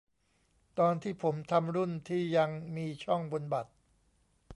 [0.79, 3.71] ตอนที่ผมทำรุ่นที่ยังมีช่องบนบัตร